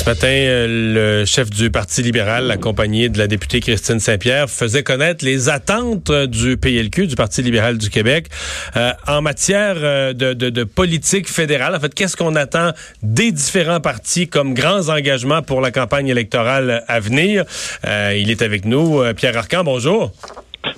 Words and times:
Ce 0.00 0.06
matin, 0.06 0.28
euh, 0.28 1.20
le 1.20 1.24
chef 1.26 1.50
du 1.50 1.70
Parti 1.70 2.00
libéral, 2.00 2.50
accompagné 2.50 3.10
de 3.10 3.18
la 3.18 3.26
députée 3.26 3.60
Christine 3.60 4.00
Saint-Pierre, 4.00 4.48
faisait 4.48 4.82
connaître 4.82 5.22
les 5.26 5.50
attentes 5.50 6.10
du 6.10 6.56
PLQ, 6.56 7.06
du 7.06 7.16
Parti 7.16 7.42
libéral 7.42 7.76
du 7.76 7.90
Québec, 7.90 8.28
euh, 8.76 8.92
en 9.06 9.20
matière 9.20 9.76
euh, 9.76 10.14
de, 10.14 10.32
de, 10.32 10.64
politique 10.64 11.28
fédérale. 11.28 11.74
En 11.74 11.80
fait, 11.80 11.92
qu'est-ce 11.92 12.16
qu'on 12.16 12.34
attend 12.34 12.70
des 13.02 13.30
différents 13.30 13.80
partis 13.80 14.26
comme 14.26 14.54
grands 14.54 14.88
engagements 14.88 15.42
pour 15.42 15.60
la 15.60 15.70
campagne 15.70 16.08
électorale 16.08 16.82
à 16.88 16.98
venir? 16.98 17.44
il 17.84 18.30
est 18.30 18.40
avec 18.40 18.64
nous. 18.64 19.02
Pierre 19.14 19.36
Arcan, 19.36 19.64
bonjour. 19.64 20.12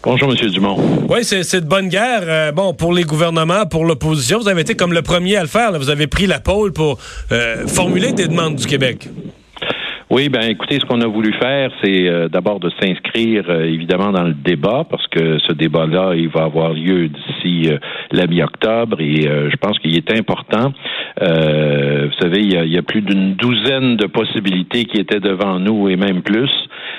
Bonjour, 0.05 0.33
M. 0.33 0.51
Dumont. 0.51 0.77
Oui, 1.09 1.23
c'est 1.23 1.61
de 1.61 1.69
bonne 1.69 1.89
guerre. 1.89 2.23
Euh, 2.25 2.51
bon, 2.51 2.75
pour 2.75 2.93
les 2.93 3.05
gouvernements, 3.05 3.67
pour 3.71 3.85
l'opposition, 3.85 4.41
vous 4.41 4.49
avez 4.49 4.63
été 4.63 4.75
comme 4.75 4.93
le 4.93 5.03
premier 5.03 5.37
à 5.37 5.43
le 5.43 5.47
faire. 5.47 5.71
Vous 5.79 5.91
avez 5.91 6.09
pris 6.09 6.27
la 6.27 6.41
pôle 6.41 6.73
pour 6.73 6.99
euh, 7.31 7.69
formuler 7.69 8.13
des 8.13 8.27
demandes 8.27 8.57
du 8.57 8.67
Québec. 8.67 9.09
Oui, 10.11 10.29
ben 10.29 10.43
écoutez, 10.43 10.81
ce 10.81 10.85
qu'on 10.87 11.01
a 11.03 11.07
voulu 11.07 11.33
faire, 11.41 11.71
c'est 11.83 12.09
euh, 12.09 12.29
d'abord 12.29 12.59
de 12.59 12.71
s'inscrire 12.81 13.49
évidemment 13.51 14.11
dans 14.11 14.25
le 14.25 14.35
débat, 14.35 14.85
parce 14.91 15.07
que 15.07 15.39
ce 15.39 15.53
débat-là, 15.53 16.15
il 16.17 16.29
va 16.29 16.43
avoir 16.43 16.73
lieu 16.73 17.09
d'ici 17.09 17.71
la 18.11 18.27
mi-octobre, 18.27 19.01
et 19.01 19.23
je 19.23 19.57
pense 19.57 19.79
qu'il 19.79 19.97
est 19.97 20.11
important. 20.11 20.73
Vous 21.21 22.19
savez, 22.21 22.41
il 22.41 22.53
y 22.53 22.79
a, 22.79 22.83
plus 22.83 23.03
d'une 23.03 23.35
douzaine 23.35 23.97
de 23.97 24.07
possibilités 24.07 24.85
qui 24.85 25.01
étaient 25.01 25.21
devant 25.21 25.59
nous, 25.59 25.89
et 25.89 25.97
même 25.97 26.23
plus. 26.23 26.51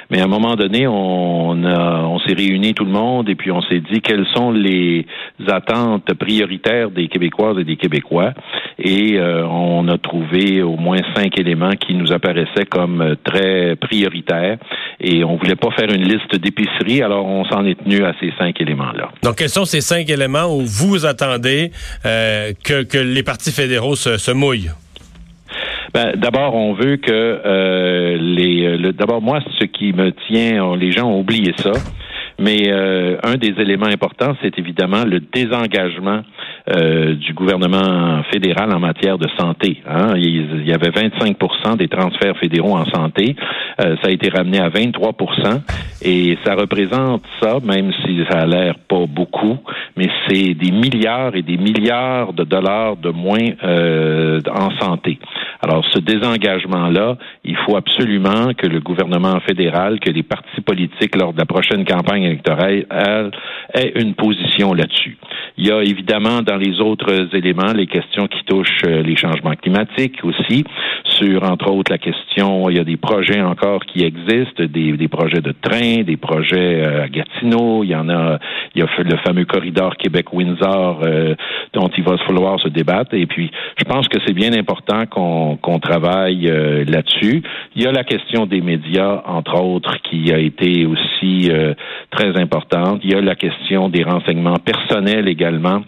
Mais 0.09 0.21
à 0.21 0.25
un 0.25 0.27
moment 0.27 0.55
donné, 0.55 0.87
on, 0.87 1.63
on 1.63 2.19
s'est 2.19 2.33
réunis 2.33 2.73
tout 2.73 2.85
le 2.85 2.91
monde 2.91 3.29
et 3.29 3.35
puis 3.35 3.51
on 3.51 3.61
s'est 3.61 3.79
dit 3.79 4.01
quelles 4.01 4.27
sont 4.35 4.51
les 4.51 5.05
attentes 5.47 6.13
prioritaires 6.13 6.91
des 6.91 7.07
Québécoises 7.07 7.57
et 7.59 7.63
des 7.63 7.77
Québécois. 7.77 8.33
Et 8.85 9.17
euh, 9.17 9.47
on 9.47 9.87
a 9.87 9.97
trouvé 9.97 10.61
au 10.61 10.75
moins 10.75 10.99
cinq 11.15 11.39
éléments 11.39 11.71
qui 11.71 11.93
nous 11.93 12.11
apparaissaient 12.11 12.65
comme 12.69 13.15
très 13.23 13.77
prioritaires. 13.77 14.57
Et 14.99 15.23
on 15.23 15.37
voulait 15.37 15.55
pas 15.55 15.71
faire 15.71 15.89
une 15.89 16.03
liste 16.03 16.35
d'épicerie, 16.35 17.01
alors 17.01 17.25
on 17.25 17.45
s'en 17.45 17.65
est 17.65 17.81
tenu 17.81 18.03
à 18.03 18.13
ces 18.19 18.33
cinq 18.37 18.59
éléments-là. 18.59 19.09
Donc, 19.23 19.37
quels 19.37 19.49
sont 19.49 19.63
ces 19.63 19.79
cinq 19.79 20.09
éléments 20.09 20.53
où 20.53 20.61
vous 20.65 21.05
attendez 21.05 21.71
euh, 22.05 22.51
que, 22.63 22.83
que 22.83 22.97
les 22.97 23.23
partis 23.23 23.51
fédéraux 23.51 23.95
se, 23.95 24.17
se 24.17 24.31
mouillent? 24.31 24.71
Ben, 25.93 26.13
d'abord, 26.15 26.55
on 26.55 26.73
veut 26.73 26.97
que 26.97 27.11
euh, 27.11 28.17
les. 28.19 28.65
Euh, 28.65 28.91
d'abord, 28.91 29.21
moi, 29.21 29.39
ce 29.59 29.65
qui 29.65 29.93
me 29.93 30.11
tient, 30.27 30.75
les 30.75 30.91
gens 30.91 31.07
ont 31.07 31.19
oublié 31.19 31.53
ça. 31.57 31.71
Mais 32.39 32.71
euh, 32.71 33.17
un 33.23 33.35
des 33.35 33.53
éléments 33.59 33.87
importants, 33.87 34.35
c'est 34.41 34.57
évidemment 34.57 35.03
le 35.05 35.19
désengagement 35.19 36.21
euh, 36.69 37.15
du 37.15 37.33
gouvernement 37.33 38.23
fédéral 38.31 38.73
en 38.73 38.79
matière 38.79 39.17
de 39.17 39.27
santé. 39.37 39.81
Hein. 39.87 40.13
Il, 40.15 40.65
y 40.65 40.73
avait 40.73 40.89
25% 40.89 41.77
des 41.77 41.87
transferts 41.87 42.37
fédéraux 42.37 42.75
en 42.75 42.85
santé. 42.85 43.35
Euh, 43.81 43.95
ça 44.01 44.07
a 44.07 44.11
été 44.11 44.29
ramené 44.29 44.59
à 44.59 44.69
23% 44.69 45.61
et 46.03 46.37
ça 46.45 46.55
représente 46.55 47.23
ça, 47.41 47.57
même 47.63 47.91
si 48.05 48.23
ça 48.29 48.39
a 48.39 48.45
l'air 48.45 48.75
pas 48.87 49.05
beaucoup, 49.07 49.57
mais 49.95 50.09
c'est 50.27 50.53
des 50.53 50.71
milliards 50.71 51.35
et 51.35 51.41
des 51.41 51.57
milliards 51.57 52.33
de 52.33 52.43
dollars 52.43 52.97
de 52.97 53.09
moins 53.09 53.49
en 54.49 54.71
santé. 54.79 55.19
Alors, 55.63 55.85
ce 55.93 55.99
désengagement-là, 55.99 57.17
il 57.45 57.55
faut 57.55 57.77
absolument 57.77 58.53
que 58.53 58.67
le 58.67 58.81
gouvernement 58.81 59.39
fédéral, 59.47 60.01
que 60.01 60.09
les 60.09 60.21
partis 60.21 60.59
politiques, 60.59 61.15
lors 61.15 61.31
de 61.31 61.37
la 61.37 61.45
prochaine 61.45 61.85
campagne 61.85 62.23
électorale, 62.23 62.85
aient 63.73 63.93
une 63.95 64.13
position 64.13 64.73
là-dessus. 64.73 65.17
Il 65.57 65.65
y 65.65 65.71
a 65.71 65.81
évidemment 65.81 66.41
dans 66.41 66.57
les 66.57 66.81
autres 66.81 67.33
éléments 67.33 67.71
les 67.73 67.87
questions 67.87 68.27
qui 68.27 68.43
touchent 68.43 68.83
euh, 68.85 69.03
les 69.03 69.15
changements 69.15 69.55
climatiques 69.55 70.19
aussi, 70.23 70.65
entre 71.41 71.71
autres 71.71 71.91
la 71.91 71.97
question, 71.97 72.69
il 72.69 72.77
y 72.77 72.79
a 72.79 72.83
des 72.83 72.97
projets 72.97 73.41
encore 73.41 73.85
qui 73.85 74.03
existent, 74.03 74.63
des, 74.63 74.93
des 74.93 75.07
projets 75.07 75.41
de 75.41 75.51
train, 75.51 76.03
des 76.03 76.17
projets 76.17 76.83
euh, 76.83 77.03
à 77.03 77.07
Gatineau, 77.07 77.83
il 77.83 77.89
y 77.89 77.95
en 77.95 78.09
a, 78.09 78.39
il 78.75 78.79
y 78.79 78.81
a 78.81 78.87
le 79.03 79.17
fameux 79.17 79.45
corridor 79.45 79.95
Québec-Windsor 79.97 81.01
euh, 81.03 81.35
dont 81.73 81.89
il 81.97 82.03
va 82.03 82.17
falloir 82.19 82.59
se 82.59 82.69
débattre. 82.69 83.13
Et 83.13 83.25
puis, 83.25 83.51
je 83.77 83.83
pense 83.85 84.07
que 84.07 84.17
c'est 84.25 84.33
bien 84.33 84.53
important 84.53 85.05
qu'on 85.05 85.79
travaille 85.79 86.49
euh, 86.49 86.83
là-dessus. 86.85 87.43
Il 87.75 87.83
y 87.83 87.87
a 87.87 87.91
la 87.91 88.03
question 88.03 88.45
des 88.45 88.61
médias, 88.61 89.21
entre 89.25 89.61
autres, 89.61 89.97
qui 90.03 90.33
a 90.33 90.39
été 90.39 90.85
aussi 90.85 91.49
très 92.11 92.39
importante. 92.39 93.01
Il 93.03 93.11
y 93.11 93.15
a 93.15 93.21
la 93.21 93.35
question 93.35 93.89
des 93.89 94.03
renseignements 94.03 94.57
personnels 94.57 95.27
également 95.27 95.81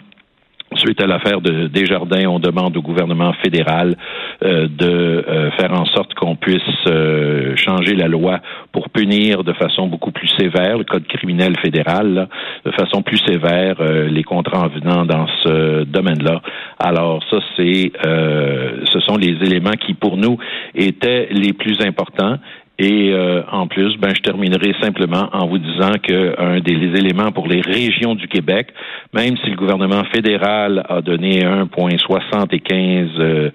Suite 0.75 1.01
à 1.01 1.07
l'affaire 1.07 1.41
de 1.41 1.67
Desjardins, 1.67 2.27
on 2.27 2.39
demande 2.39 2.75
au 2.77 2.81
gouvernement 2.81 3.33
fédéral 3.43 3.95
euh, 4.43 4.67
de 4.67 4.85
euh, 4.87 5.51
faire 5.51 5.73
en 5.73 5.85
sorte 5.85 6.13
qu'on 6.13 6.35
puisse 6.35 6.61
euh, 6.87 7.55
changer 7.55 7.95
la 7.95 8.07
loi 8.07 8.39
pour 8.71 8.89
punir 8.89 9.43
de 9.43 9.53
façon 9.53 9.87
beaucoup 9.87 10.11
plus 10.11 10.27
sévère 10.37 10.77
le 10.77 10.83
code 10.83 11.07
criminel 11.07 11.53
fédéral, 11.61 12.27
de 12.65 12.71
façon 12.71 13.01
plus 13.01 13.17
sévère 13.25 13.81
les 13.81 14.23
contrats 14.23 14.65
en 14.65 14.67
venant 14.67 15.05
dans 15.05 15.27
ce 15.41 15.83
domaine-là. 15.83 16.41
Alors 16.79 17.23
ça, 17.29 17.37
c'est, 17.55 17.91
ce 18.03 18.99
sont 18.99 19.17
les 19.17 19.37
éléments 19.45 19.77
qui 19.79 19.93
pour 19.93 20.17
nous 20.17 20.37
étaient 20.75 21.27
les 21.31 21.53
plus 21.53 21.79
importants 21.81 22.37
et 22.77 23.13
euh, 23.13 23.41
en 23.49 23.67
plus, 23.67 23.95
ben, 23.97 24.13
je 24.13 24.21
terminerai 24.21 24.73
simplement 24.81 25.29
en 25.31 25.47
vous 25.47 25.59
disant 25.59 25.93
que 26.03 26.35
un 26.37 26.59
des 26.59 26.73
éléments 26.73 27.31
pour 27.31 27.47
les 27.47 27.61
régions 27.61 28.15
du 28.15 28.27
Québec, 28.27 28.67
même 29.13 29.37
si 29.37 29.49
le 29.49 29.55
gouvernement 29.55 30.03
fédéral 30.13 30.85
a 30.89 31.01
donné 31.01 31.39
1,75 31.39 33.09
euh, 33.17 33.49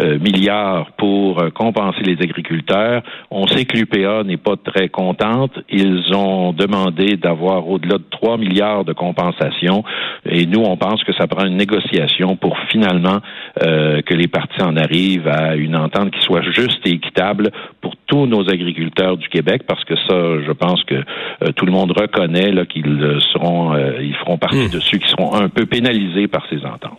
euh, 0.00 0.18
milliards 0.18 0.90
pour 0.98 1.40
euh, 1.40 1.50
compenser 1.50 2.02
les 2.02 2.20
agriculteurs, 2.20 3.02
on 3.30 3.46
sait 3.46 3.64
que 3.64 3.76
l'UPA 3.76 4.24
n'est 4.24 4.38
pas 4.38 4.56
très 4.56 4.88
contente. 4.88 5.52
Ils 5.70 6.12
ont 6.12 6.52
demandé 6.52 7.16
d'avoir 7.16 7.68
au-delà 7.68 7.98
de 7.98 8.04
3 8.10 8.38
milliards 8.38 8.84
de 8.84 8.92
compensation, 8.92 9.84
et 10.28 10.46
nous, 10.46 10.62
on 10.62 10.76
pense 10.76 11.04
que 11.04 11.12
ça 11.12 11.28
prend 11.28 11.46
une 11.46 11.56
négociation 11.56 12.36
pour 12.36 12.58
finalement 12.70 13.20
que 13.60 14.14
les 14.14 14.26
partis 14.26 14.62
en 14.62 14.76
arrivent 14.76 15.28
à 15.28 15.54
une 15.54 15.76
entente 15.76 16.10
qui 16.10 16.20
soit 16.22 16.42
juste 16.42 16.80
et 16.86 16.90
équitable 16.90 17.50
pour 17.80 17.94
tous 18.06 18.26
nos 18.26 18.40
agriculteurs 18.40 18.63
agriculteurs 18.64 19.16
du 19.16 19.28
Québec, 19.28 19.62
parce 19.66 19.84
que 19.84 19.94
ça, 19.96 20.42
je 20.46 20.52
pense 20.52 20.82
que 20.84 20.94
euh, 20.94 21.52
tout 21.56 21.66
le 21.66 21.72
monde 21.72 21.92
reconnaît 21.92 22.52
qu'ils 22.66 23.02
euh, 23.02 23.20
seront, 23.32 23.74
euh, 23.74 24.00
ils 24.00 24.14
feront 24.16 24.38
partie 24.38 24.66
hmm. 24.66 24.70
de 24.70 24.80
ceux 24.80 24.98
qui 24.98 25.08
seront 25.08 25.34
un 25.34 25.48
peu 25.48 25.66
pénalisés 25.66 26.28
par 26.28 26.44
ces 26.48 26.64
ententes. 26.64 26.98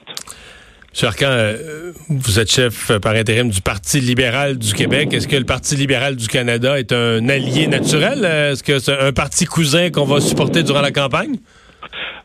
M. 1.01 1.07
Arcan, 1.07 1.27
vous 2.07 2.39
êtes 2.39 2.49
chef 2.49 2.97
par 2.99 3.15
intérim 3.15 3.49
du 3.49 3.61
Parti 3.61 3.99
libéral 3.99 4.57
du 4.57 4.73
Québec. 4.73 5.13
Est-ce 5.13 5.27
que 5.27 5.35
le 5.35 5.43
Parti 5.43 5.75
libéral 5.75 6.15
du 6.15 6.27
Canada 6.27 6.79
est 6.79 6.93
un 6.93 7.27
allié 7.27 7.67
naturel? 7.67 8.23
Est-ce 8.23 8.63
que 8.63 8.79
c'est 8.79 8.97
un 8.97 9.11
parti 9.11 9.43
cousin 9.43 9.89
qu'on 9.89 10.05
va 10.05 10.21
supporter 10.21 10.63
durant 10.63 10.79
la 10.79 10.91
campagne? 10.91 11.35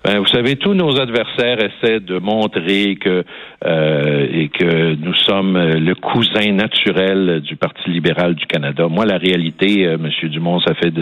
Ben, 0.02 0.18
vous 0.18 0.26
savez, 0.28 0.56
tous 0.56 0.72
nos 0.72 0.98
adversaires 0.98 1.58
essaient 1.58 2.00
de 2.00 2.18
montrer 2.18 2.96
que 2.96 3.22
euh, 3.66 4.26
et 4.32 4.48
que 4.48 4.94
nous 4.94 5.12
sommes 5.12 5.58
le 5.58 5.94
cousin 5.94 6.52
naturel 6.52 7.42
du 7.42 7.56
Parti 7.56 7.90
libéral 7.90 8.34
du 8.34 8.46
Canada. 8.46 8.88
Moi, 8.88 9.04
la 9.04 9.18
réalité, 9.18 9.86
euh, 9.86 9.98
Monsieur 9.98 10.30
Dumont, 10.30 10.58
ça 10.60 10.72
fait 10.74 10.94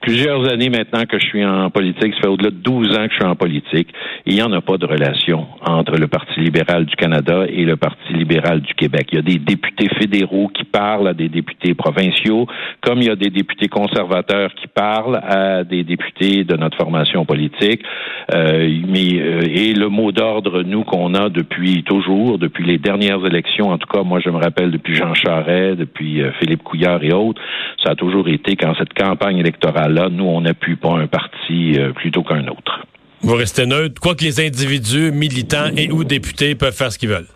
plusieurs 0.00 0.50
années 0.50 0.70
maintenant 0.70 1.04
que 1.04 1.18
je 1.18 1.26
suis 1.26 1.44
en 1.44 1.68
politique. 1.68 2.14
Ça 2.14 2.22
fait 2.22 2.28
au-delà 2.28 2.48
de 2.48 2.56
12 2.56 2.96
ans 2.96 3.06
que 3.08 3.10
je 3.10 3.16
suis 3.16 3.26
en 3.26 3.36
politique. 3.36 3.88
il 4.24 4.36
n'y 4.36 4.42
en 4.42 4.52
a 4.52 4.62
pas 4.62 4.78
de 4.78 4.86
relation 4.86 5.46
entre 5.62 5.98
le 5.98 6.08
Parti 6.08 6.40
libéral 6.40 6.86
du 6.86 6.96
Canada 6.96 7.44
et 7.46 7.64
le 7.66 7.76
Parti 7.76 8.14
libéral 8.14 8.62
du 8.62 8.72
Québec. 8.72 9.08
Il 9.12 9.16
y 9.16 9.18
a 9.18 9.22
des 9.22 9.38
députés 9.38 9.90
fédéraux 9.98 10.48
qui 10.48 10.64
parlent 10.64 11.08
à 11.08 11.12
des 11.12 11.28
députés 11.28 11.74
provinciaux, 11.74 12.46
comme 12.80 13.00
il 13.02 13.08
y 13.08 13.10
a 13.10 13.16
des 13.16 13.28
députés 13.28 13.68
conservateurs 13.68 14.54
qui 14.54 14.66
parlent 14.68 15.20
à 15.22 15.62
des 15.64 15.84
députés 15.84 16.44
de 16.44 16.56
notre 16.56 16.78
formation 16.78 17.26
politique. 17.26 17.82
Euh, 18.32 18.80
mais 18.86 19.20
euh, 19.20 19.40
et 19.42 19.72
le 19.72 19.88
mot 19.88 20.12
d'ordre, 20.12 20.62
nous, 20.62 20.84
qu'on 20.84 21.14
a 21.14 21.28
depuis 21.28 21.82
toujours, 21.82 22.38
depuis 22.38 22.64
les 22.64 22.78
dernières 22.78 23.24
élections, 23.26 23.70
en 23.70 23.78
tout 23.78 23.88
cas, 23.88 24.02
moi, 24.02 24.20
je 24.20 24.30
me 24.30 24.36
rappelle 24.36 24.70
depuis 24.70 24.94
Jean 24.94 25.14
Charest, 25.14 25.78
depuis 25.78 26.22
euh, 26.22 26.30
Philippe 26.38 26.62
Couillard 26.62 27.02
et 27.02 27.12
autres, 27.12 27.40
ça 27.84 27.92
a 27.92 27.94
toujours 27.94 28.28
été 28.28 28.56
qu'en 28.56 28.74
cette 28.74 28.94
campagne 28.94 29.38
électorale-là, 29.38 30.08
nous, 30.10 30.26
on 30.26 30.42
n'appuie 30.42 30.76
pas 30.76 30.98
un 30.98 31.06
parti 31.06 31.78
plutôt 31.94 32.22
qu'un 32.22 32.46
autre. 32.48 32.86
Vous 33.22 33.34
restez 33.34 33.66
neutre, 33.66 34.00
quoi 34.00 34.14
que 34.14 34.24
les 34.24 34.40
individus, 34.40 35.10
militants 35.12 35.70
et 35.76 35.90
ou 35.90 36.04
députés 36.04 36.54
peuvent 36.54 36.76
faire 36.76 36.92
ce 36.92 36.98
qu'ils 36.98 37.08
veulent. 37.08 37.26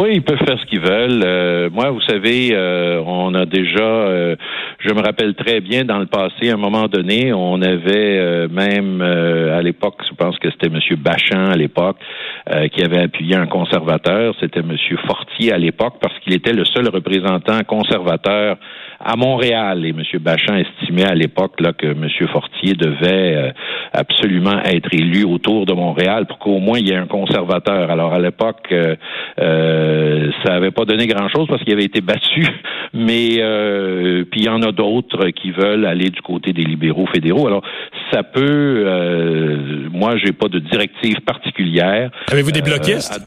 Oui, 0.00 0.12
ils 0.14 0.22
peuvent 0.22 0.38
faire 0.38 0.58
ce 0.58 0.64
qu'ils 0.64 0.80
veulent. 0.80 1.22
Euh, 1.22 1.68
moi, 1.70 1.90
vous 1.90 2.00
savez, 2.00 2.52
euh, 2.54 3.02
on 3.04 3.34
a 3.34 3.44
déjà, 3.44 3.82
euh, 3.82 4.34
je 4.78 4.94
me 4.94 5.02
rappelle 5.02 5.34
très 5.34 5.60
bien 5.60 5.84
dans 5.84 5.98
le 5.98 6.06
passé, 6.06 6.48
à 6.48 6.54
un 6.54 6.56
moment 6.56 6.86
donné, 6.86 7.34
on 7.34 7.60
avait 7.60 8.48
même 8.48 9.02
à 9.02 9.60
l'époque, 9.60 10.00
je 10.08 10.14
pense 10.14 10.38
que 10.38 10.50
c'était 10.50 10.68
M. 10.68 10.80
Bachan 10.96 11.50
à 11.50 11.56
l'époque, 11.56 11.98
qui 12.72 12.82
avait 12.82 13.02
appuyé 13.02 13.36
un 13.36 13.46
conservateur. 13.46 14.34
C'était 14.40 14.60
M. 14.60 14.74
Fortier 15.06 15.52
à 15.52 15.58
l'époque 15.58 15.96
parce 16.00 16.18
qu'il 16.20 16.32
était 16.32 16.54
le 16.54 16.64
seul 16.64 16.88
représentant 16.88 17.60
conservateur 17.66 18.56
à 19.02 19.16
Montréal. 19.16 19.84
Et 19.84 19.90
M. 19.90 20.02
Bachand 20.20 20.56
estimait 20.56 21.08
à 21.08 21.14
l'époque 21.14 21.60
là 21.60 21.72
que 21.72 21.86
M. 21.86 22.08
Fortier 22.32 22.74
devait 22.74 23.36
euh, 23.36 23.50
absolument 23.92 24.62
être 24.64 24.92
élu 24.92 25.24
autour 25.24 25.66
de 25.66 25.72
Montréal 25.72 26.26
pour 26.26 26.38
qu'au 26.38 26.58
moins 26.58 26.78
il 26.78 26.88
y 26.88 26.92
ait 26.92 26.96
un 26.96 27.06
conservateur. 27.06 27.90
Alors 27.90 28.12
à 28.12 28.18
l'époque, 28.18 28.68
euh, 28.72 28.96
euh, 29.40 30.30
ça 30.44 30.52
n'avait 30.52 30.70
pas 30.70 30.84
donné 30.84 31.06
grand-chose 31.06 31.46
parce 31.48 31.62
qu'il 31.64 31.72
avait 31.72 31.84
été 31.84 32.00
battu, 32.00 32.46
mais 32.92 33.36
puis 34.30 34.40
il 34.40 34.44
y 34.44 34.48
en 34.48 34.62
a 34.62 34.72
d'autres 34.72 35.30
qui 35.30 35.50
veulent 35.50 35.86
aller 35.86 36.10
du 36.10 36.20
côté 36.20 36.52
des 36.52 36.62
libéraux 36.62 37.06
fédéraux. 37.06 37.46
Alors 37.46 37.62
ça 38.12 38.22
peut, 38.22 38.84
moi 39.92 40.16
j'ai 40.16 40.32
pas 40.32 40.48
de 40.48 40.58
directive 40.58 41.20
particulière. 41.20 42.10
Avez-vous 42.30 42.52
des 42.52 42.62
bloquistes? 42.62 43.20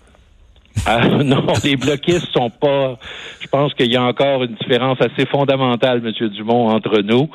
Ah, 0.85 1.07
non, 1.07 1.45
les 1.63 1.77
bloquistes 1.77 2.27
sont 2.33 2.49
pas. 2.49 2.97
Je 3.39 3.47
pense 3.47 3.73
qu'il 3.73 3.91
y 3.91 3.95
a 3.95 4.03
encore 4.03 4.43
une 4.43 4.55
différence 4.55 4.99
assez 4.99 5.25
fondamentale, 5.27 6.01
Monsieur 6.01 6.27
Dumont, 6.29 6.67
entre 6.67 7.01
nous. 7.01 7.29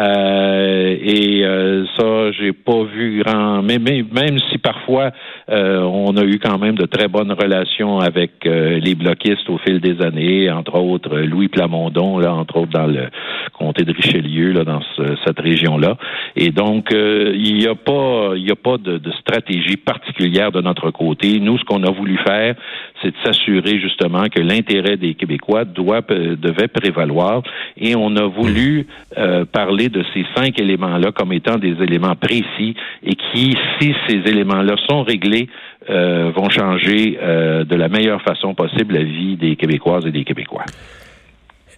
Euh, 0.00 0.96
et 1.02 1.44
euh, 1.44 1.84
ça, 1.98 2.32
j'ai 2.32 2.52
pas 2.52 2.82
vu 2.84 3.22
grand. 3.22 3.62
Mais, 3.62 3.78
même 3.78 4.38
si 4.50 4.58
parfois 4.58 5.10
euh, 5.50 5.82
on 5.82 6.16
a 6.16 6.22
eu 6.22 6.38
quand 6.38 6.58
même 6.58 6.76
de 6.76 6.86
très 6.86 7.08
bonnes 7.08 7.32
relations 7.32 7.98
avec 7.98 8.46
euh, 8.46 8.78
les 8.78 8.94
bloquistes 8.94 9.50
au 9.50 9.58
fil 9.58 9.80
des 9.80 10.00
années, 10.00 10.50
entre 10.50 10.76
autres 10.76 11.18
Louis 11.18 11.48
Plamondon, 11.48 12.18
là, 12.18 12.32
entre 12.32 12.56
autres 12.56 12.72
dans 12.72 12.86
le 12.86 13.08
comté 13.52 13.84
de 13.84 13.92
Richelieu, 13.92 14.52
là, 14.52 14.64
dans 14.64 14.80
cette 15.26 15.40
région-là. 15.40 15.96
Et 16.36 16.50
donc, 16.50 16.88
il 16.92 17.54
n'y 17.54 17.66
a 17.66 17.74
pas, 17.74 18.30
il 18.34 18.46
y 18.46 18.50
a 18.50 18.56
pas 18.56 18.78
de, 18.78 18.96
de 18.98 19.12
stratégie 19.12 19.76
particulière 19.76 20.52
de 20.52 20.62
notre 20.62 20.90
côté. 20.90 21.38
Nous, 21.40 21.58
ce 21.58 21.64
qu'on 21.64 21.82
a 21.82 21.90
voulu 21.90 22.18
faire 22.26 22.54
c'est 23.02 23.10
de 23.10 23.16
s'assurer 23.24 23.78
justement 23.80 24.24
que 24.28 24.40
l'intérêt 24.40 24.96
des 24.96 25.14
Québécois 25.14 25.64
doit, 25.64 26.02
euh, 26.10 26.36
devait 26.36 26.68
prévaloir. 26.68 27.42
Et 27.76 27.94
on 27.94 28.16
a 28.16 28.26
voulu 28.26 28.86
euh, 29.18 29.44
parler 29.44 29.88
de 29.88 30.04
ces 30.14 30.24
cinq 30.34 30.60
éléments-là 30.60 31.12
comme 31.12 31.32
étant 31.32 31.58
des 31.58 31.76
éléments 31.82 32.16
précis 32.16 32.74
et 33.02 33.14
qui, 33.14 33.56
si 33.78 33.94
ces 34.08 34.16
éléments-là 34.30 34.76
sont 34.88 35.02
réglés, 35.02 35.48
euh, 35.90 36.32
vont 36.34 36.48
changer 36.48 37.18
de 37.20 37.76
la 37.76 37.88
meilleure 37.88 38.22
façon 38.22 38.54
possible 38.54 38.94
la 38.94 39.02
vie 39.02 39.36
des 39.36 39.56
Québécoises 39.56 40.06
et 40.06 40.10
des 40.10 40.24
Québécois. 40.24 40.64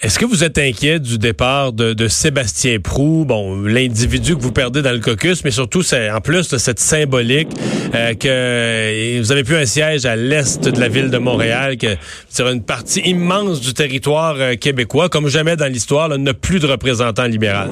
Est-ce 0.03 0.19
que 0.19 0.27
vous 0.27 0.45
êtes 0.45 0.59
inquiet 0.59 1.01
du 1.01 1.17
départ 1.17 1.73
de, 1.73 2.09
Sébastien 2.09 2.79
Prou, 2.81 3.25
bon, 3.25 3.63
l'individu 3.63 4.37
que 4.37 4.43
vous 4.43 4.53
perdez 4.53 4.83
dans 4.83 4.93
le 4.93 5.01
caucus, 5.01 5.43
mais 5.43 5.51
surtout, 5.51 5.83
c'est 5.83 6.11
en 6.11 6.21
plus 6.21 6.49
de 6.49 6.59
cette 6.59 6.79
symbolique 6.79 7.49
euh, 7.95 8.13
que 8.15 9.19
vous 9.19 9.33
avez 9.33 9.43
plus 9.43 9.57
un 9.57 9.65
siège 9.65 10.05
à 10.05 10.15
l'est 10.15 10.63
de 10.63 10.79
la 10.79 10.89
ville 10.89 11.11
de 11.11 11.17
Montréal, 11.17 11.79
que 11.79 11.97
sur 12.29 12.49
une 12.49 12.63
partie 12.63 13.01
immense 13.01 13.61
du 13.63 13.73
territoire 13.73 14.37
euh, 14.39 14.55
québécois, 14.57 15.09
comme 15.09 15.29
jamais 15.29 15.57
dans 15.57 15.73
l'histoire, 15.73 16.11
n'a 16.11 16.35
plus 16.35 16.61
de 16.61 16.67
représentant 16.67 17.25
libéral. 17.25 17.71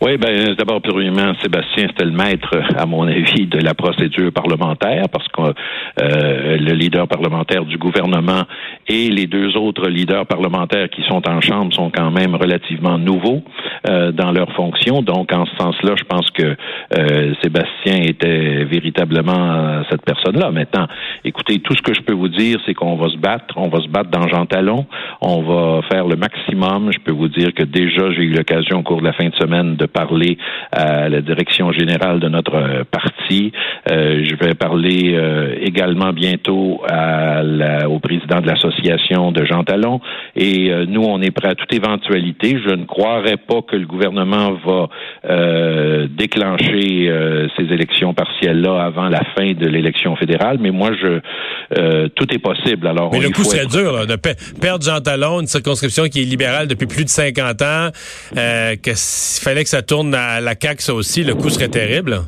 Oui, 0.00 0.16
ben 0.16 0.54
d'abord, 0.54 0.80
premièrement, 0.80 1.32
Sébastien, 1.42 1.88
c'était 1.88 2.04
le 2.04 2.12
maître, 2.12 2.56
à 2.76 2.86
mon 2.86 3.08
avis, 3.08 3.46
de 3.46 3.58
la 3.58 3.74
procédure 3.74 4.30
parlementaire, 4.30 5.08
parce 5.10 5.26
que 5.26 5.42
euh, 5.42 6.56
le 6.56 6.72
leader 6.74 7.08
parlementaire 7.08 7.64
du 7.64 7.78
gouvernement 7.78 8.44
et 8.86 9.08
les 9.08 9.26
deux 9.26 9.56
autres 9.56 9.88
leaders 9.88 10.24
parlementaires 10.24 10.88
qui 10.88 11.02
sont 11.02 11.28
en 11.28 11.40
chambre 11.40 11.74
sont 11.74 11.90
quand 11.90 12.12
même 12.12 12.36
relativement 12.36 12.96
nouveaux 12.96 13.42
euh, 13.88 14.12
dans 14.12 14.30
leurs 14.30 14.52
fonctions. 14.52 15.02
Donc, 15.02 15.32
en 15.32 15.46
ce 15.46 15.56
sens-là, 15.56 15.94
je 15.98 16.04
pense 16.04 16.30
que 16.30 16.54
euh, 16.96 17.34
Sébastien 17.42 17.96
était 18.02 18.62
véritablement 18.66 19.82
cette 19.90 20.02
personne-là. 20.02 20.52
Maintenant, 20.52 20.86
écoutez, 21.24 21.58
tout 21.58 21.74
ce 21.74 21.82
que 21.82 21.92
je 21.92 22.02
peux 22.02 22.14
vous 22.14 22.28
dire, 22.28 22.60
c'est 22.66 22.74
qu'on 22.74 22.94
va 22.94 23.08
se 23.08 23.16
battre, 23.16 23.52
on 23.56 23.68
va 23.68 23.80
se 23.80 23.88
battre 23.88 24.10
dans 24.10 24.28
Jean 24.28 24.46
Talon, 24.46 24.86
on 25.20 25.42
va 25.42 25.82
faire 25.90 26.06
le 26.06 26.14
maximum. 26.14 26.92
Je 26.92 27.00
peux 27.00 27.12
vous 27.12 27.28
dire 27.28 27.52
que 27.52 27.64
déjà, 27.64 28.12
j'ai 28.12 28.22
eu 28.22 28.32
l'occasion 28.32 28.78
au 28.78 28.82
cours 28.84 29.00
de 29.00 29.04
la 29.04 29.12
fin 29.12 29.28
de 29.28 29.34
semaine 29.34 29.74
de 29.74 29.87
parler 29.88 30.38
à 30.72 31.08
la 31.08 31.20
direction 31.20 31.72
générale 31.72 32.20
de 32.20 32.28
notre 32.28 32.54
euh, 32.54 32.84
parti. 32.90 33.52
Euh, 33.90 34.24
je 34.24 34.34
vais 34.36 34.54
parler 34.54 35.14
euh, 35.14 35.54
également 35.60 36.12
bientôt 36.12 36.82
à 36.88 37.42
au 37.88 37.98
président 38.00 38.40
de 38.40 38.46
l'association 38.46 39.32
de 39.32 39.44
Jean 39.44 39.64
Talon. 39.64 40.00
Et 40.36 40.70
nous, 40.86 41.02
on 41.02 41.20
est 41.20 41.30
prêt 41.30 41.48
à 41.50 41.54
toute 41.54 41.72
éventualité. 41.72 42.58
Je 42.64 42.74
ne 42.74 42.84
croirais 42.84 43.36
pas 43.36 43.62
que 43.62 43.76
le 43.76 43.86
gouvernement 43.86 44.56
va 44.64 46.06
déclencher 46.08 47.10
ces 47.56 47.64
élections 47.72 48.14
partielles-là 48.14 48.84
avant 48.84 49.08
la 49.08 49.22
fin 49.36 49.52
de 49.52 49.66
l'élection 49.66 50.16
fédérale. 50.16 50.58
Mais 50.60 50.70
moi, 50.70 50.90
je 51.00 52.08
tout 52.08 52.32
est 52.32 52.38
possible. 52.38 52.86
Alors, 52.86 53.10
mais 53.12 53.20
le 53.20 53.30
coup 53.30 53.44
serait 53.44 53.66
dur 53.66 54.06
de 54.06 54.16
perdre 54.16 54.84
Jean 54.84 55.00
Talon, 55.00 55.40
une 55.40 55.46
circonscription 55.46 56.04
qui 56.04 56.22
est 56.22 56.26
libérale 56.26 56.66
depuis 56.66 56.86
plus 56.86 57.04
de 57.04 57.10
50 57.10 57.62
ans, 57.62 57.88
qu'il 58.32 58.94
fallait 59.42 59.64
que 59.64 59.70
ça 59.70 59.77
tourne 59.82 60.14
à 60.14 60.40
la 60.40 60.54
CAQ, 60.60 60.82
ça 60.82 60.94
aussi, 60.94 61.24
le 61.24 61.34
coup 61.34 61.50
serait 61.50 61.68
terrible? 61.68 62.22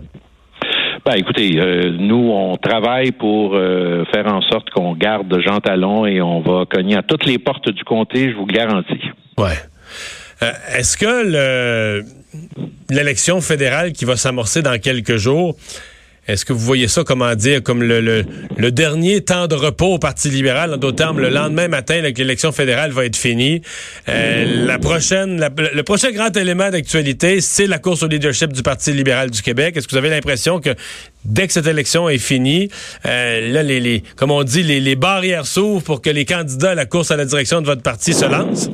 Ben, 1.05 1.15
écoutez, 1.17 1.59
euh, 1.59 1.97
nous, 1.99 2.31
on 2.31 2.57
travaille 2.57 3.13
pour 3.13 3.55
euh, 3.55 4.05
faire 4.13 4.27
en 4.27 4.43
sorte 4.43 4.69
qu'on 4.71 4.95
garde 4.95 5.41
Jean 5.41 5.61
Talon 5.61 6.05
et 6.05 6.21
on 6.21 6.41
va 6.41 6.67
cogner 6.67 6.97
à 6.97 7.03
toutes 7.03 7.25
les 7.25 7.39
portes 7.39 7.71
du 7.71 7.85
comté, 7.85 8.31
je 8.31 8.37
vous 8.37 8.47
le 8.47 8.53
garantis. 8.53 9.01
Ouais. 9.39 9.59
Euh, 10.43 10.53
est-ce 10.77 10.99
que 10.99 12.05
l'élection 12.91 13.41
fédérale 13.41 13.93
qui 13.93 14.05
va 14.05 14.17
s'amorcer 14.17 14.61
dans 14.63 14.79
quelques 14.79 15.17
jours, 15.17 15.57
est-ce 16.29 16.45
que 16.45 16.53
vous 16.53 16.61
voyez 16.61 16.87
ça, 16.87 17.03
comment 17.03 17.35
dire, 17.35 17.63
comme 17.63 17.83
le, 17.83 18.25
dernier 18.71 19.21
temps 19.23 19.47
de 19.47 19.55
repos 19.55 19.95
au 19.95 19.99
Parti 19.99 20.29
libéral, 20.29 20.75
en 20.75 20.77
d'autres 20.77 20.97
termes, 20.97 21.19
le 21.19 21.29
lendemain 21.29 21.69
matin, 21.69 22.01
l'élection 22.01 22.53
fédérale 22.53 22.93
va 22.93 23.07
être 23.07 23.17
finie? 23.17 23.63
Euh, 24.09 24.67
le 24.67 25.83
prochain 25.83 26.13
grand 26.13 26.37
élément 26.37 26.71
d'actualité, 26.71 27.41
c'est 27.41 27.67
la 27.67 27.79
course 27.79 28.03
au 28.03 28.09
leadership 28.09 28.53
du 28.53 28.63
Parti 28.63 28.93
libéral 28.93 29.31
du 29.31 29.43
Québec. 29.43 29.77
Est-ce 29.77 29.89
que 29.89 29.93
vous 29.93 29.99
avez 29.99 30.11
l'impression 30.11 30.61
que 30.61 30.71
dès 31.25 31.47
que 31.47 31.53
cette 31.53 31.67
élection 31.67 32.09
est 32.09 32.19
finie, 32.19 32.71
euh, 33.07 33.53
là, 33.53 33.63
les, 33.63 34.05
comme 34.17 34.31
on 34.31 34.45
dit, 34.45 34.63
les 34.63 34.97
barrières 34.97 35.47
s'ouvrent 35.47 35.83
pour 35.83 36.03
que 36.03 36.11
les 36.11 36.25
candidats 36.25 36.73
à 36.73 36.75
la 36.75 36.87
course 36.87 37.11
à 37.11 37.17
la 37.17 37.25
direction 37.25 37.61
de 37.61 37.67
votre 37.67 37.83
parti 37.83 38.13
se 38.13 38.27
lancent? 38.27 38.71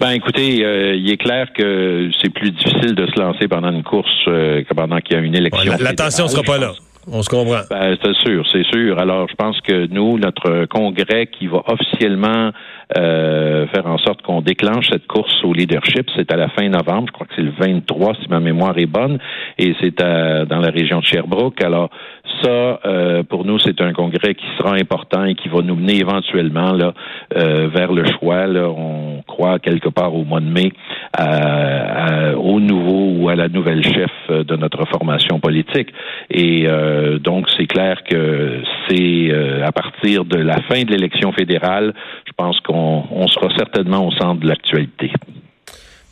Ben 0.00 0.10
écoutez, 0.10 0.64
euh, 0.64 0.94
il 0.94 1.10
est 1.10 1.16
clair 1.16 1.52
que 1.52 2.10
c'est 2.20 2.30
plus 2.30 2.50
difficile 2.50 2.94
de 2.94 3.06
se 3.06 3.18
lancer 3.18 3.48
pendant 3.48 3.70
une 3.70 3.82
course 3.82 4.10
euh, 4.28 4.62
que 4.64 4.74
pendant 4.74 4.98
qu'il 4.98 5.16
y 5.16 5.20
a 5.20 5.22
une 5.22 5.34
élection. 5.34 5.72
L'attention 5.80 6.28
sera 6.28 6.42
pas 6.42 6.58
là. 6.58 6.72
On 7.10 7.22
se 7.22 7.28
comprend. 7.28 7.60
Ben, 7.70 7.96
c'est 8.02 8.14
sûr, 8.14 8.44
c'est 8.50 8.64
sûr. 8.64 8.98
Alors, 8.98 9.28
je 9.28 9.34
pense 9.34 9.60
que 9.60 9.86
nous, 9.88 10.18
notre 10.18 10.64
congrès 10.66 11.26
qui 11.26 11.46
va 11.48 11.62
officiellement 11.66 12.50
euh, 12.96 13.66
faire 13.68 13.86
en 13.86 13.98
sorte 13.98 14.22
qu'on 14.22 14.40
déclenche 14.40 14.88
cette 14.90 15.06
course 15.06 15.44
au 15.44 15.52
leadership, 15.52 16.08
c'est 16.16 16.32
à 16.32 16.36
la 16.36 16.48
fin 16.48 16.68
novembre. 16.68 17.08
Je 17.08 17.12
crois 17.12 17.26
que 17.26 17.34
c'est 17.36 17.42
le 17.42 17.52
23, 17.58 18.14
si 18.22 18.28
ma 18.30 18.40
mémoire 18.40 18.78
est 18.78 18.86
bonne, 18.86 19.18
et 19.58 19.74
c'est 19.80 19.98
dans 19.98 20.60
la 20.60 20.70
région 20.70 21.00
de 21.00 21.04
Sherbrooke. 21.04 21.62
Alors, 21.62 21.90
ça, 22.42 22.80
euh, 22.84 23.22
pour 23.22 23.44
nous, 23.44 23.58
c'est 23.58 23.80
un 23.80 23.92
congrès 23.92 24.34
qui 24.34 24.46
sera 24.58 24.74
important 24.74 25.24
et 25.24 25.34
qui 25.34 25.48
va 25.48 25.60
nous 25.62 25.76
mener 25.76 25.98
éventuellement 25.98 26.72
là 26.72 26.94
euh, 27.36 27.68
vers 27.68 27.92
le 27.92 28.04
choix. 28.12 28.46
Là, 28.46 28.68
on 28.68 29.13
quelque 29.62 29.88
part 29.88 30.14
au 30.14 30.24
mois 30.24 30.40
de 30.40 30.46
mai 30.46 30.72
au 32.36 32.60
nouveau 32.60 33.12
ou 33.16 33.28
à 33.28 33.34
la 33.34 33.48
nouvelle 33.48 33.82
chef 33.84 34.10
de 34.28 34.56
notre 34.56 34.86
formation 34.86 35.38
politique. 35.40 35.88
Et 36.30 36.66
euh, 36.66 37.18
donc, 37.18 37.46
c'est 37.56 37.66
clair 37.66 38.02
que 38.08 38.60
c'est 38.88 39.32
à 39.62 39.72
partir 39.72 40.24
de 40.24 40.36
la 40.36 40.60
fin 40.62 40.82
de 40.82 40.90
l'élection 40.90 41.32
fédérale, 41.32 41.94
je 42.26 42.32
pense 42.36 42.60
qu'on 42.60 43.26
sera 43.28 43.48
certainement 43.56 44.06
au 44.06 44.12
centre 44.12 44.40
de 44.40 44.48
l'actualité. 44.48 45.10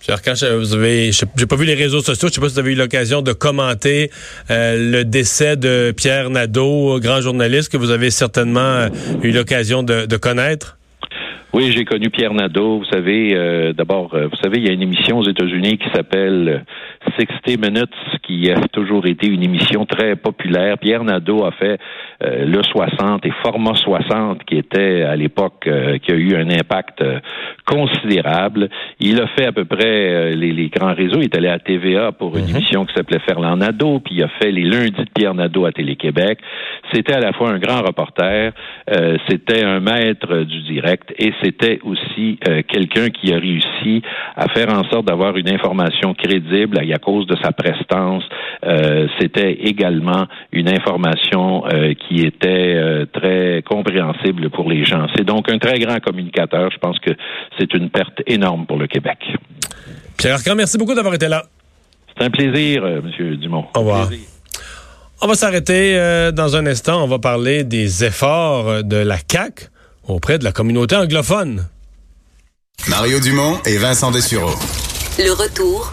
Quand 0.07 0.35
vous 0.59 0.75
avez, 0.75 1.13
j'ai 1.13 1.47
pas 1.47 1.57
vu 1.57 1.65
les 1.65 1.75
réseaux 1.75 2.01
sociaux, 2.01 2.29
je 2.29 2.35
sais 2.35 2.41
pas 2.41 2.49
si 2.49 2.55
vous 2.55 2.61
avez 2.61 2.73
eu 2.73 2.77
l'occasion 2.77 3.23
de 3.23 3.33
commenter 3.33 4.11
euh, 4.51 4.91
le 4.91 5.05
décès 5.05 5.57
de 5.57 5.93
Pierre 5.97 6.29
Nadeau, 6.31 6.99
grand 6.99 7.21
journaliste 7.21 7.71
que 7.71 7.77
vous 7.77 7.91
avez 7.91 8.11
certainement 8.11 8.61
euh, 8.61 8.89
eu 9.23 9.31
l'occasion 9.31 9.83
de, 9.85 10.17
connaître. 10.17 10.79
Oui, 11.53 11.71
j'ai 11.71 11.85
connu 11.85 12.09
Pierre 12.09 12.33
Nadeau. 12.33 12.79
Vous 12.79 12.85
savez, 12.87 13.35
euh, 13.35 13.73
d'abord, 13.75 14.09
vous 14.17 14.37
savez, 14.43 14.59
il 14.59 14.67
y 14.67 14.71
a 14.71 14.73
une 14.73 14.83
émission 14.83 15.19
aux 15.19 15.29
États-Unis 15.29 15.77
qui 15.77 15.89
s'appelle 15.95 16.65
60 17.19 17.59
Minutes, 17.59 17.95
qui 18.23 18.51
a 18.51 18.61
toujours 18.69 19.07
été 19.07 19.27
une 19.27 19.43
émission 19.43 19.85
très 19.85 20.17
populaire. 20.17 20.79
Pierre 20.79 21.05
Nadeau 21.05 21.45
a 21.45 21.53
fait 21.53 21.79
euh, 22.23 22.45
le 22.47 22.63
60 22.63 23.27
et 23.27 23.33
Format 23.45 23.75
60, 23.75 24.45
qui 24.45 24.57
était 24.57 25.03
à 25.03 25.17
l'époque, 25.17 25.65
euh, 25.67 25.99
qui 25.99 26.13
a 26.13 26.15
eu 26.15 26.37
un 26.37 26.49
impact 26.49 27.03
euh, 27.03 27.19
considérable. 27.67 28.69
Il 29.01 29.21
a 29.21 29.27
fait 29.29 29.47
à 29.47 29.53
peu 29.53 29.65
près 29.65 30.35
les, 30.35 30.53
les, 30.53 30.69
grands 30.69 30.95
réseaux. 30.95 31.19
Il 31.19 31.25
est 31.25 31.37
allé 31.37 31.49
à 31.49 31.59
TVA 31.59 32.13
pour 32.13 32.37
une 32.37 32.45
mhm. 32.45 32.57
émission 32.57 32.85
qui 32.85 32.95
s'appelait 32.95 33.21
Ferland 33.27 33.57
Nadeau, 33.57 34.01
puis 34.01 34.17
il 34.17 34.23
a 34.23 34.29
fait 34.41 34.51
les 34.51 34.63
lundis 34.63 34.93
de 34.93 35.11
Pierre 35.15 35.35
Nadeau 35.35 35.67
à 35.67 35.73
Télé-Québec. 35.73 36.39
C'était 36.93 37.15
à 37.15 37.21
la 37.21 37.33
fois 37.33 37.51
un 37.51 37.59
grand 37.59 37.83
reporter, 37.83 38.53
c'était 39.29 39.65
un 39.65 39.81
maître 39.81 40.45
du 40.45 40.63
direct, 40.63 41.13
et 41.19 41.33
c'était 41.43 41.81
aussi 41.85 42.39
quelqu'un 42.69 43.11
qui 43.11 43.33
a 43.33 43.39
réussi 43.39 44.03
à 44.37 44.49
faire 44.49 44.69
en 44.69 44.85
sorte 44.91 45.07
d'avoir 45.07 45.37
une 45.37 45.49
information 45.49 46.15
crédible 46.15 46.79
et 46.83 46.93
à 46.93 46.99
cause 46.99 47.27
de 47.27 47.37
sa 47.43 47.53
prestance. 47.53 48.25
c'était 49.19 49.53
également 49.53 50.27
une 50.53 50.69
information 50.69 51.65
qui 52.07 52.25
était 52.25 53.07
très 53.13 53.63
compréhensible 53.63 54.51
pour 54.51 54.71
les 54.71 54.85
gens. 54.85 55.07
C'est 55.17 55.25
donc 55.25 55.51
un 55.51 55.59
très 55.59 55.79
grand 55.79 55.99
communicateur. 56.01 56.71
Je 56.73 56.79
pense 56.79 56.99
que 56.99 57.11
c'est 57.59 57.73
une 57.75 57.91
perte 57.91 58.23
énorme 58.27 58.67
pour 58.67 58.79
le 58.79 58.87
Québec. 58.87 59.19
Pierre 60.17 60.35
Arcan, 60.35 60.55
merci 60.55 60.79
beaucoup 60.79 60.95
d'avoir 60.95 61.15
été 61.15 61.29
là. 61.29 61.43
C'est 62.17 62.25
un 62.25 62.31
plaisir, 62.31 62.85
euh, 62.85 63.01
M. 63.01 63.37
Dumont. 63.37 63.67
Au 63.75 63.81
revoir. 63.81 64.09
On 65.21 65.27
va 65.27 65.35
s'arrêter 65.35 65.97
euh, 65.97 66.33
dans 66.33 66.57
un 66.57 66.67
instant. 66.67 67.03
On 67.03 67.07
va 67.07 67.19
parler 67.19 67.65
des 67.65 68.05
efforts 68.05 68.85
de 68.85 68.97
la 68.97 69.19
CAC 69.19 69.71
auprès 70.07 70.39
de 70.39 70.45
la 70.45 70.53
communauté 70.53 70.97
anglophone. 70.97 71.69
Mario 72.89 73.21
Dumont 73.21 73.59
et 73.65 73.77
Vincent 73.79 74.11
Dessureau. 74.11 74.55
Le 75.19 75.33
retour 75.33 75.91